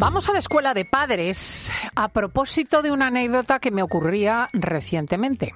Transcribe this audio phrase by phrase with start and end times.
[0.00, 5.52] Vamos a la escuela de padres a propósito de una anécdota que me ocurría recientemente.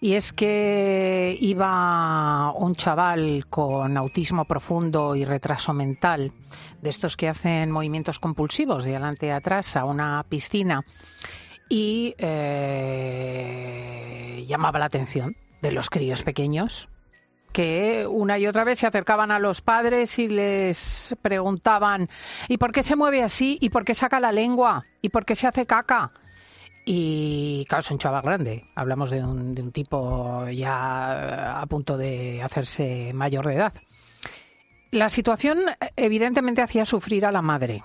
[0.00, 6.30] Y es que iba un chaval con autismo profundo y retraso mental,
[6.80, 10.84] de estos que hacen movimientos compulsivos de adelante y atrás, a una piscina
[11.68, 13.24] y eh,
[14.46, 16.88] llamaba la atención de los críos pequeños
[17.52, 22.08] que una y otra vez se acercaban a los padres y les preguntaban
[22.48, 23.58] ¿y por qué se mueve así?
[23.60, 24.84] ¿y por qué saca la lengua?
[25.02, 26.12] ¿y por qué se hace caca?
[26.90, 28.64] Y claro, es un grande.
[28.74, 33.74] Hablamos de un, de un tipo ya a punto de hacerse mayor de edad.
[34.90, 35.58] La situación
[35.96, 37.84] evidentemente hacía sufrir a la madre.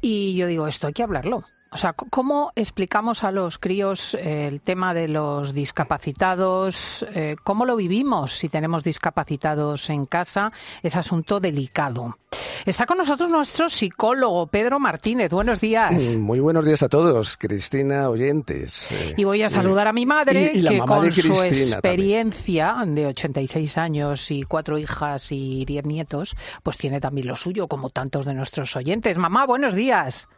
[0.00, 1.44] Y yo digo, esto hay que hablarlo.
[1.72, 7.06] O sea, ¿cómo explicamos a los críos eh, el tema de los discapacitados?
[7.14, 10.52] Eh, ¿Cómo lo vivimos si tenemos discapacitados en casa?
[10.82, 12.18] Es asunto delicado.
[12.66, 15.30] Está con nosotros nuestro psicólogo, Pedro Martínez.
[15.30, 16.14] Buenos días.
[16.14, 18.92] Mm, muy buenos días a todos, Cristina, oyentes.
[18.92, 24.30] Eh, y voy a saludar a mi madre, que con su experiencia de 86 años
[24.30, 28.76] y cuatro hijas y diez nietos, pues tiene también lo suyo, como tantos de nuestros
[28.76, 29.16] oyentes.
[29.16, 30.28] Mamá, buenos días.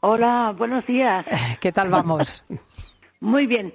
[0.00, 1.26] Hola, buenos días.
[1.60, 2.44] ¿Qué tal vamos?
[3.20, 3.74] Muy bien,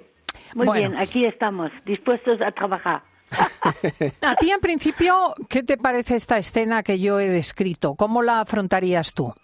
[0.54, 3.02] muy bien, aquí estamos, dispuestos a trabajar.
[4.22, 7.94] a ti, en principio, ¿qué te parece esta escena que yo he descrito?
[7.94, 9.34] ¿Cómo la afrontarías tú?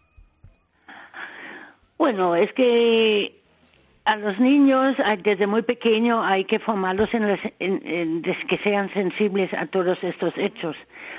[1.99, 3.40] Bueno, es que
[4.11, 10.03] a los niños desde muy pequeño hay que formarlos en, que sean sensibles a todos
[10.03, 10.77] estos hechos,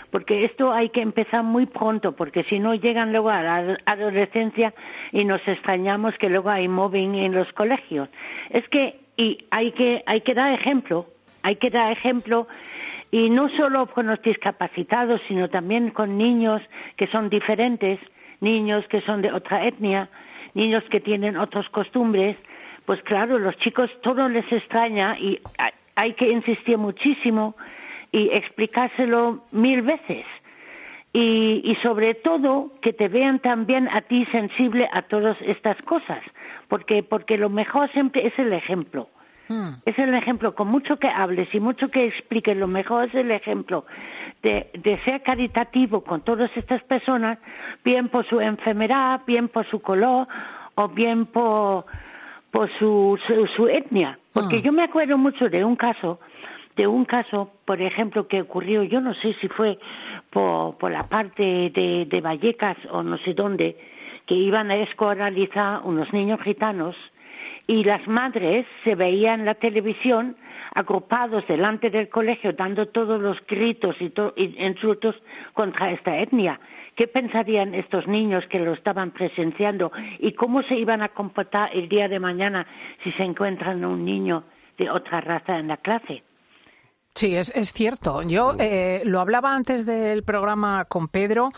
[0.09, 4.73] porque esto hay que empezar muy pronto, porque si no llegan luego a la adolescencia
[5.13, 8.09] y nos extrañamos que luego hay mobbing en los colegios.
[8.49, 11.05] Es que y hay que hay que dar ejemplo,
[11.43, 12.49] hay que dar ejemplo
[13.09, 16.61] y no solo con los discapacitados, sino también con niños
[16.97, 17.99] que son diferentes,
[18.41, 20.09] niños que son de otra etnia,
[20.55, 22.35] niños que tienen otras costumbres
[22.85, 25.39] pues claro, los chicos todo les extraña y
[25.95, 27.55] hay que insistir muchísimo
[28.11, 30.25] y explicárselo mil veces.
[31.13, 36.21] Y, y, sobre todo que te vean también a ti sensible a todas estas cosas,
[36.69, 39.09] porque, porque lo mejor siempre es el ejemplo.
[39.49, 39.71] Hmm.
[39.85, 43.29] Es el ejemplo, con mucho que hables y mucho que expliques, lo mejor es el
[43.31, 43.85] ejemplo
[44.41, 47.37] de, de ser caritativo con todas estas personas,
[47.83, 50.29] bien por su enfermedad, bien por su color
[50.75, 51.85] o bien por,
[52.51, 53.17] por su,
[53.55, 54.19] su, etnia.
[54.33, 54.61] Porque ah.
[54.61, 56.19] yo me acuerdo mucho de un caso,
[56.75, 59.79] de un caso, por ejemplo, que ocurrió, yo no sé si fue
[60.29, 63.77] por, por la parte de, de Vallecas o no sé dónde,
[64.25, 66.95] que iban a escolarizar unos niños gitanos
[67.67, 70.35] y las madres se veían en la televisión
[70.73, 75.15] agrupados delante del colegio dando todos los gritos y, y insultos
[75.53, 76.59] contra esta etnia.
[76.95, 81.87] ¿Qué pensarían estos niños que lo estaban presenciando y cómo se iban a comportar el
[81.87, 82.67] día de mañana
[83.03, 84.43] si se encuentran un niño
[84.77, 86.23] de otra raza en la clase?
[87.15, 88.21] Sí, es, cierto.
[88.23, 91.51] Yo eh, lo hablaba antes del programa con Pedro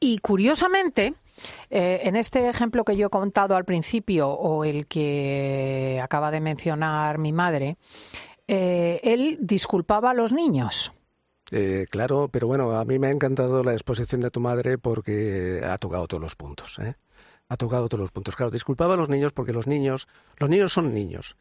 [0.00, 1.14] y curiosamente,
[1.70, 6.40] eh, en este ejemplo que yo he contado al principio o el que acaba de
[6.40, 7.76] mencionar mi madre,
[8.48, 10.92] eh, él disculpaba a los niños.
[11.50, 15.60] Eh, claro, pero bueno, a mí me ha encantado la exposición de tu madre porque
[15.62, 16.78] ha tocado todos los puntos.
[16.78, 16.94] ¿eh?
[17.48, 18.36] Ha tocado todos los puntos.
[18.36, 21.36] Claro, disculpaba a los niños porque los niños, los niños son niños.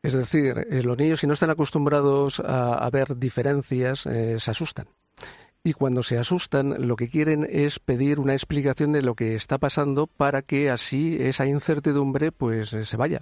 [0.00, 4.86] Es decir, eh, los niños si no están acostumbrados a, ver diferencias, se asustan.
[5.68, 9.58] Y cuando se asustan, lo que quieren es pedir una explicación de lo que está
[9.58, 13.20] pasando para que así esa incertidumbre pues se vaya.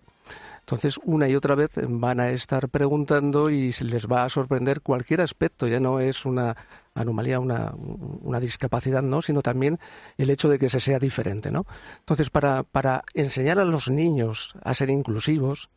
[0.60, 5.22] Entonces, una y otra vez van a estar preguntando y les va a sorprender cualquier
[5.22, 5.66] aspecto.
[5.66, 6.56] Ya no es una
[6.94, 9.22] anomalía, una, una discapacidad, ¿no?
[9.22, 9.80] Sino también
[10.16, 11.66] el hecho de que se sea diferente, ¿no?
[11.98, 15.68] Entonces, para, para enseñar a los niños a ser inclusivos,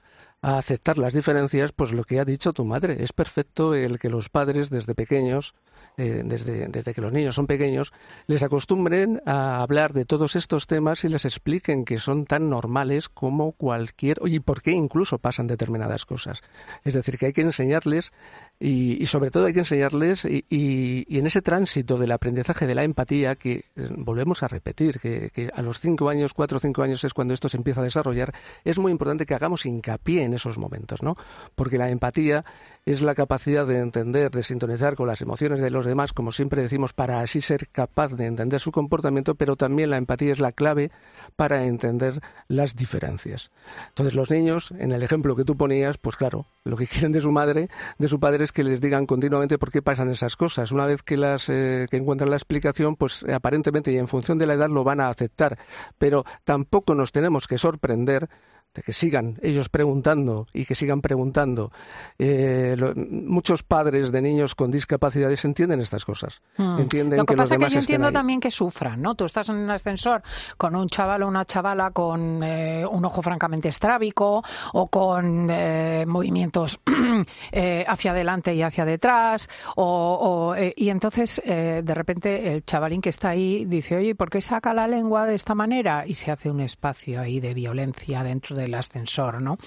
[0.42, 3.04] a aceptar las diferencias, pues lo que ha dicho tu madre.
[3.04, 5.54] Es perfecto el que los padres desde pequeños,
[5.98, 7.92] eh, desde, desde, que los niños son pequeños,
[8.28, 13.10] les acostumbren a hablar de todos estos temas y les expliquen que son tan normales
[13.10, 16.42] como cualquier, y por qué incluso pasan determinadas cosas.
[16.86, 18.14] Es decir, que hay que enseñarles
[18.62, 23.36] y, sobre todo hay que enseñarles y, en ese tránsito del aprendizaje de la empatía
[23.36, 27.14] que eh, volvemos a repetir, que, a los cinco años, cuatro o cinco años es
[27.14, 31.16] cuando esto se empieza a desarrollar, es muy importante que hagamos hincapié esos momentos, ¿no?
[31.56, 32.46] Porque la empatía
[32.86, 36.62] es la capacidad de entender, de sintonizar con las emociones de los demás, como siempre
[36.62, 40.52] decimos, para así ser capaz de entender su comportamiento, pero también la empatía es la
[40.52, 40.92] clave
[41.36, 43.52] para entender las diferencias.
[43.90, 47.22] Entonces los niños, en el ejemplo que tú ponías, pues claro, lo que quieren de
[47.22, 50.72] su madre, de su padre es que les digan continuamente por qué pasan esas cosas.
[50.72, 54.48] Una vez que las eh, que encuentran la explicación, pues aparentemente y en función de
[54.48, 55.58] la edad lo van a aceptar,
[55.98, 58.30] pero tampoco nos tenemos que sorprender
[58.74, 61.72] de que sigan ellos preguntando y que sigan preguntando.
[62.20, 66.42] Eh, muchos padres de niños con discapacidades entienden estas cosas.
[66.58, 66.80] Hmm.
[66.80, 69.16] Entienden lo que, pasa es que yo entiendo también que sufran, ¿no?
[69.16, 70.22] Tú estás en un ascensor
[70.58, 74.44] con un chaval o una chavala con eh, un ojo francamente estrábico
[74.74, 76.80] o con eh, movimientos
[77.88, 83.66] hacia adelante y hacia detrás o, y entonces de repente el chavalín que está ahí
[83.66, 86.06] dice, oye, ¿por qué saca la lengua de esta manera?
[86.06, 89.58] Y se hace un espacio ahí de violencia dentro del ascensor, ¿no?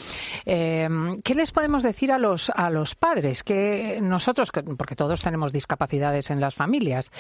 [0.44, 5.53] Em, ¿Qué les podemos decir a los a los padres que nosotros, porque todos tenemos
[5.53, 7.11] discapacidades en las familias,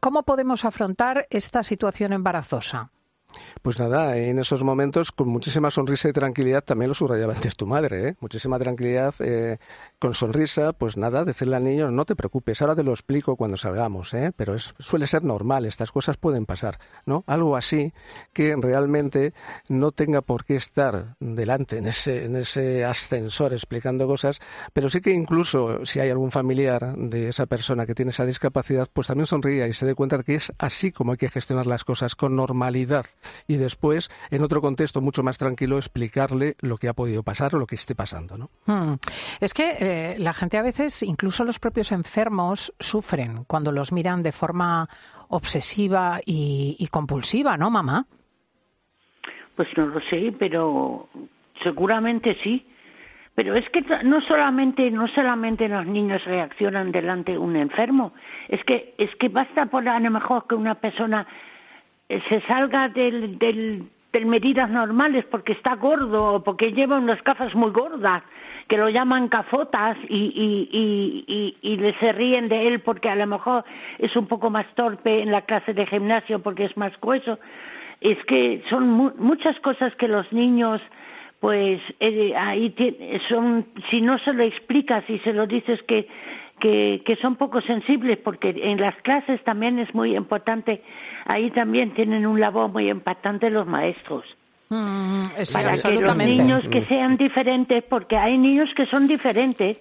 [0.00, 2.90] cómo podemos afrontar esta situación embarazosa?
[3.62, 7.66] Pues nada, en esos momentos, con muchísima sonrisa y tranquilidad, también lo subrayaba antes tu
[7.66, 8.16] madre, ¿eh?
[8.20, 9.58] muchísima tranquilidad, eh,
[9.98, 13.56] con sonrisa, pues nada, decirle al niño, no te preocupes, ahora te lo explico cuando
[13.56, 14.32] salgamos, ¿eh?
[14.36, 17.24] pero es, suele ser normal, estas cosas pueden pasar, ¿no?
[17.26, 17.92] Algo así
[18.32, 19.32] que realmente
[19.68, 24.40] no tenga por qué estar delante en ese, en ese ascensor explicando cosas,
[24.72, 28.88] pero sí que incluso si hay algún familiar de esa persona que tiene esa discapacidad,
[28.92, 31.66] pues también sonría y se dé cuenta de que es así como hay que gestionar
[31.66, 33.06] las cosas, con normalidad
[33.46, 37.58] y después, en otro contexto mucho más tranquilo, explicarle lo que ha podido pasar o
[37.58, 38.36] lo que esté pasando.
[38.36, 38.50] ¿no?
[38.66, 38.94] Hmm.
[39.40, 44.22] Es que eh, la gente a veces, incluso los propios enfermos, sufren cuando los miran
[44.22, 44.88] de forma
[45.28, 48.06] obsesiva y, y compulsiva, ¿no, mamá?
[49.56, 51.08] Pues no lo sé, pero
[51.62, 52.66] seguramente sí.
[53.34, 58.12] Pero es que no solamente no solamente los niños reaccionan delante de un enfermo,
[58.48, 61.26] es que es que basta por a lo mejor que una persona
[62.28, 63.88] se salga del, del,
[64.26, 68.22] medidas normales porque está gordo o porque lleva unas gafas muy gordas
[68.68, 73.16] que lo llaman cafotas y, y, y, y, le se ríen de él porque a
[73.16, 73.64] lo mejor
[73.98, 77.38] es un poco más torpe en la clase de gimnasio porque es más grueso.
[78.00, 78.88] Es que son
[79.18, 80.80] muchas cosas que los niños
[81.40, 82.72] pues eh, ahí
[83.28, 86.06] son si no se lo explicas y se lo dices que
[86.62, 90.82] que, son poco sensibles porque en las clases también es muy importante,
[91.26, 94.24] ahí también tienen un labor muy importante los maestros.
[94.68, 95.22] Mm,
[95.52, 99.78] para que los niños que sean diferentes, porque hay niños que son diferentes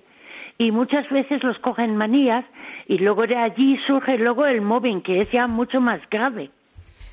[0.57, 2.43] y muchas veces los cogen manías
[2.87, 6.49] y luego de allí surge luego el mobbing, que es ya mucho más grave.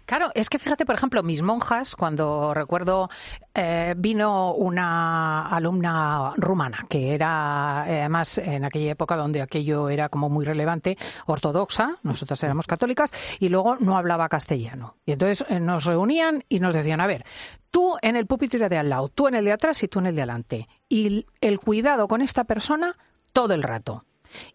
[0.08, 3.10] Claro, es que fíjate, por ejemplo, mis monjas, cuando recuerdo,
[3.55, 10.08] eh, vino una alumna rumana, que era, eh, además, en aquella época donde aquello era
[10.08, 10.96] como muy relevante,
[11.26, 14.96] ortodoxa, nosotras éramos católicas, y luego no hablaba castellano.
[15.05, 17.26] Y entonces eh, nos reunían y nos decían, a ver,
[17.70, 20.06] tú en el pupitre de al lado, tú en el de atrás y tú en
[20.06, 20.69] el de adelante.
[20.88, 22.96] Y el cuidado con esta persona
[23.34, 24.06] todo el rato.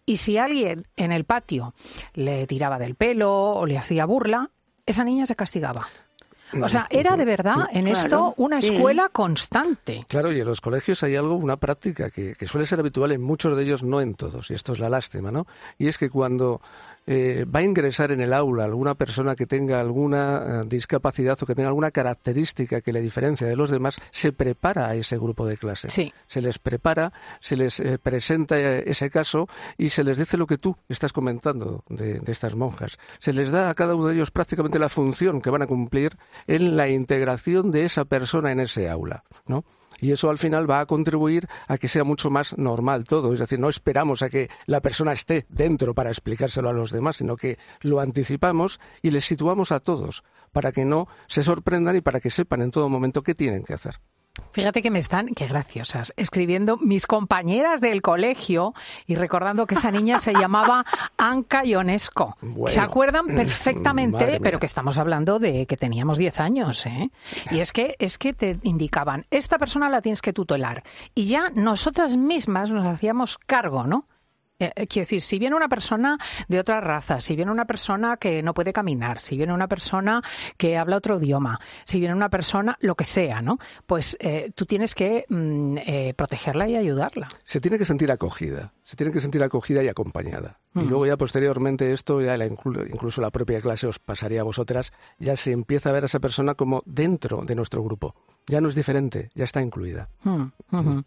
[0.04, 1.74] Y si alguien en el patio
[2.14, 4.50] le tiraba del pelo o le hacía burla,
[4.86, 5.88] esa niña se castigaba.
[6.62, 10.04] O sea, era de verdad en esto una escuela constante.
[10.08, 13.22] Claro, y en los colegios hay algo, una práctica que, que, suele ser habitual en
[13.22, 15.46] muchos de ellos, no en todos, y esto es la lástima, ¿no?
[15.78, 16.60] Y es que cuando
[17.06, 21.46] eh, va a ingresar en el aula alguna persona que tenga alguna eh, discapacidad o
[21.46, 25.46] que tenga alguna característica que le diferencia de los demás, se prepara a ese grupo
[25.46, 25.88] de clase.
[25.88, 30.56] Se les prepara, se les eh, presenta ese caso y se les dice lo que
[30.56, 32.98] tú estás comentando de, de estas monjas.
[33.18, 36.16] Se les da a cada uno de ellos prácticamente la función que van a cumplir
[36.46, 39.64] en la integración de esa persona en ese aula, ¿no?
[40.00, 43.32] Y eso al final va a contribuir a que sea mucho más normal todo.
[43.32, 47.18] Es decir, no esperamos a que la persona esté dentro para explicárselo a los demás,
[47.18, 52.00] sino que lo anticipamos y les situamos a todos para que no se sorprendan y
[52.00, 54.00] para que sepan en todo momento qué tienen que hacer.
[54.50, 58.72] Fíjate que me están, qué graciosas, escribiendo mis compañeras del colegio
[59.06, 60.84] y recordando que esa niña se llamaba
[61.16, 62.36] Anca Ionesco.
[62.68, 67.10] se acuerdan perfectamente, pero que estamos hablando de que teníamos 10 años, ¿eh?
[67.50, 70.84] Y es que, es que te indicaban, esta persona la tienes que tutelar.
[71.14, 74.06] Y ya nosotras mismas nos hacíamos cargo, ¿no?
[74.58, 78.16] Eh, eh, quiero decir, si viene una persona de otra raza, si viene una persona
[78.16, 80.22] que no puede caminar, si viene una persona
[80.56, 83.58] que habla otro idioma, si viene una persona, lo que sea, ¿no?
[83.86, 87.28] Pues eh, tú tienes que mm, protegerla y ayudarla.
[87.44, 90.60] Se tiene que sentir acogida, se tiene que sentir acogida y acompañada.
[90.76, 94.92] Y luego ya posteriormente esto, ya la, incluso la propia clase os pasaría a vosotras,
[95.18, 98.16] ya se empieza a ver a esa persona como dentro de nuestro grupo.
[98.46, 100.08] Ya no es diferente, ya está incluida.
[100.22, 100.98] Mm,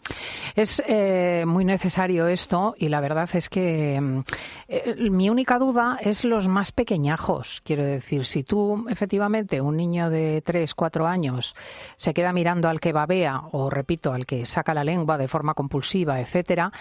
[0.56, 4.20] es eh, muy necesario esto y la verdad es que mm,
[4.68, 7.62] eh, mi única duda es los más pequeñajos.
[7.64, 11.56] Quiero decir, si tú efectivamente, un niño de 3, 4 años,
[11.96, 15.54] se queda mirando al que babea o, repito, al que saca la lengua de forma
[15.54, 16.72] compulsiva, etcétera,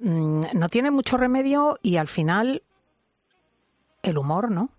[0.00, 2.62] mm, no tiene mucho remedio y al final
[4.02, 4.70] el humor, ¿no?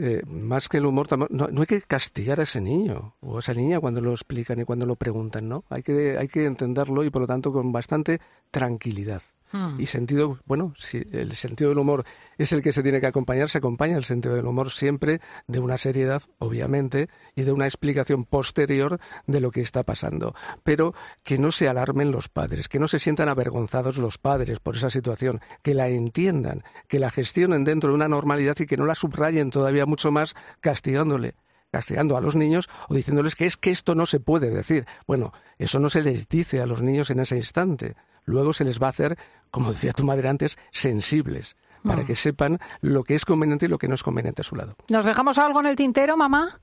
[0.00, 3.52] Eh, más que el humor, no, hay que castigar a ese niño o a esa
[3.52, 5.64] niña cuando lo explican y cuando lo preguntan, ¿no?
[5.70, 8.20] Hay que, hay que entenderlo y por lo tanto con bastante
[8.52, 9.22] tranquilidad.
[9.50, 9.80] Hmm.
[9.80, 12.04] Y sentido, bueno, si el sentido del humor
[12.36, 15.58] es el que se tiene que acompañar, se acompaña el sentido del humor siempre de
[15.58, 20.34] una seriedad, obviamente, y de una explicación posterior de lo que está pasando.
[20.64, 24.76] Pero que no se alarmen los padres, que no se sientan avergonzados los padres por
[24.76, 28.84] esa situación, que la entiendan, que la gestionen dentro de una normalidad y que no
[28.84, 31.34] la subrayen todavía mucho más castigándole
[31.70, 34.86] castigando a los niños o diciéndoles que es que esto no se puede decir.
[35.06, 37.94] Bueno, eso no se les dice a los niños en ese instante
[38.28, 39.18] luego se les va a hacer,
[39.50, 42.06] como decía tu madre antes, sensibles para mm.
[42.06, 44.76] que sepan lo que es conveniente y lo que no es conveniente a su lado.
[44.88, 46.60] ¿Nos dejamos algo en el tintero, mamá?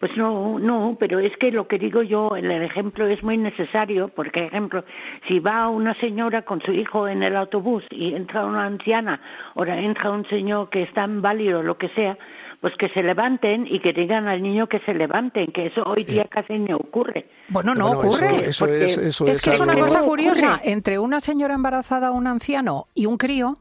[0.00, 4.08] Pues no, no, pero es que lo que digo yo, el ejemplo es muy necesario,
[4.08, 4.84] porque, ejemplo,
[5.26, 9.20] si va una señora con su hijo en el autobús y entra una anciana,
[9.54, 12.18] o entra un señor que está inválido, lo que sea,
[12.60, 16.04] pues que se levanten y que digan al niño que se levanten, que eso hoy
[16.04, 17.26] día casi no ocurre.
[17.48, 18.48] Bueno, no ocurre.
[18.48, 20.60] Eso, es, es, que es una cosa curiosa.
[20.62, 23.58] Entre una señora embarazada, un anciano y un crío,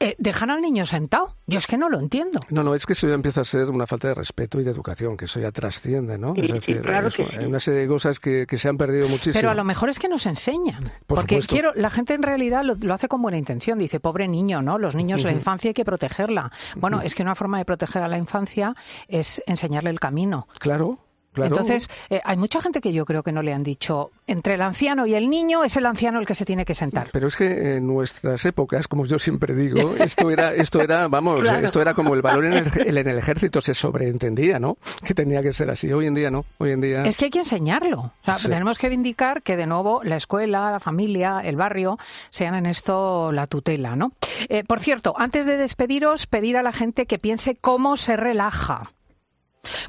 [0.00, 1.34] eh, dejan al niño sentado.
[1.46, 2.40] Yo es que no lo entiendo.
[2.50, 4.70] No, no, es que eso ya empieza a ser una falta de respeto y de
[4.70, 6.34] educación, que eso ya trasciende, ¿no?
[6.36, 9.34] es decir, hay una serie de cosas que, se han perdido muchísimo.
[9.34, 10.80] Pero a lo mejor es que nos enseñan.
[11.06, 13.78] porque quiero, la gente en realidad lo, hace con buena intención.
[13.78, 14.78] Dice, pobre niño, ¿no?
[14.78, 16.50] Los niños, la infancia hay que protegerla.
[16.76, 18.74] Bueno, es que una forma de proteger a la infancia
[19.08, 20.48] es enseñarle el camino.
[20.58, 20.98] Claro.
[21.36, 24.62] Entonces, eh, hay mucha gente que yo creo que no le han dicho, entre el
[24.62, 27.08] anciano y el niño es el anciano el que se tiene que sentar.
[27.12, 31.46] Pero es que en nuestras épocas, como yo siempre digo, esto era, esto era vamos,
[31.62, 34.78] esto era como el valor en el, en el, ejército, se sobreentendía, ¿no?
[35.04, 35.92] Que tenía que ser así.
[35.92, 37.04] Hoy en día no, hoy en día...
[37.04, 38.12] Es que hay que enseñarlo.
[38.48, 41.98] Tenemos que vindicar que, de nuevo, la escuela, la familia, el barrio,
[42.30, 44.12] sean en esto la tutela, ¿no?
[44.48, 48.92] Eh, por cierto, antes de despediros, pedir a la gente que piense cómo se relaja.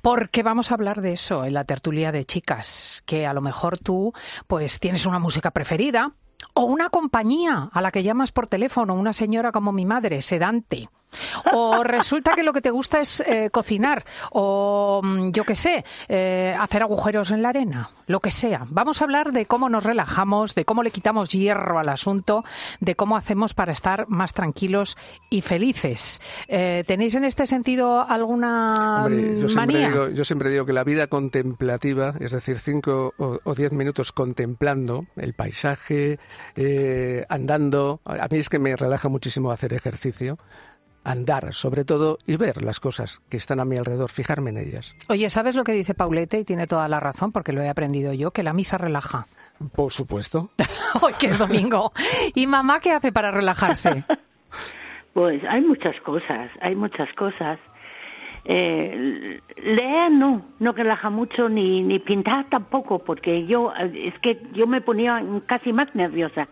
[0.01, 3.77] Porque vamos a hablar de eso en la tertulia de chicas, que a lo mejor
[3.77, 4.13] tú
[4.48, 6.13] pues tienes una música preferida
[6.53, 10.89] o una compañía a la que llamas por teléfono, una señora como mi madre, sedante
[11.53, 15.83] o resulta que lo que te gusta es eh, cocinar, o mm, yo qué sé,
[16.07, 18.65] eh, hacer agujeros en la arena, lo que sea.
[18.69, 22.43] Vamos a hablar de cómo nos relajamos, de cómo le quitamos hierro al asunto,
[22.79, 24.97] de cómo hacemos para estar más tranquilos
[25.29, 26.21] y felices.
[26.47, 29.49] Eh, ¿Tenéis en este sentido alguna yo manía?
[29.49, 34.11] Siempre digo, yo siempre digo que la vida contemplativa, es decir, cinco o, diez minutos
[34.11, 36.19] contemplando el paisaje,
[37.27, 40.37] andando, a mí es que me relaja muchísimo hacer ejercicio
[41.03, 44.95] andar sobre todo y ver las cosas que están a mi alrededor, fijarme en ellas.
[45.07, 46.39] Oye, ¿sabes lo que dice Paulete?
[46.39, 49.27] Y tiene toda la razón porque lo he aprendido yo, que la misa relaja.
[49.75, 50.51] Por supuesto.
[51.01, 51.91] Hoy que es domingo.
[52.35, 54.03] ¿Y mamá qué hace para relajarse?
[55.11, 57.59] Pues hay muchas cosas, hay muchas cosas.
[58.45, 64.67] Eh, leer no, no relaja mucho, ni, ni pintar tampoco, porque yo, es que yo
[64.67, 66.47] me ponía casi más nerviosa.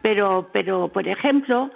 [0.00, 1.70] Pero, pero, por ejemplo,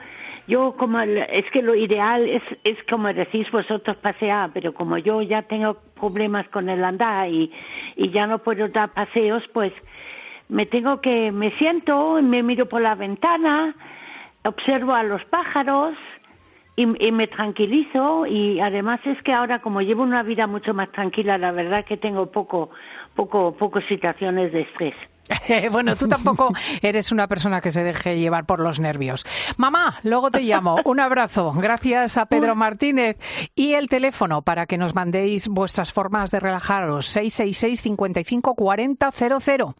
[0.47, 5.23] yo como es que lo ideal es es como decís vosotros pasear pero como yo
[5.23, 7.51] ya tengo problemas con el andar y
[7.97, 9.73] y ya no puedo dar paseos pues
[10.49, 13.75] me tengo que me siento me miro por la ventana
[14.45, 15.95] observo a los pájaros
[16.75, 21.37] y, me tranquilizo y además es que ahora como llevo una vida mucho más tranquila
[21.39, 22.71] la verdad que tengo poco
[23.15, 24.95] poco pocas situaciones de estrés
[25.71, 26.53] bueno, tú tampoco
[26.83, 29.25] eres una persona que se deje llevar por los nervios.
[29.57, 30.77] Mamá, luego te llamo.
[30.85, 31.53] Un abrazo.
[31.53, 33.17] Gracias a Pedro Martínez.
[33.55, 37.07] Y el teléfono para que nos mandéis vuestras formas de relajaros.
[37.07, 39.75] 666 55 40 00.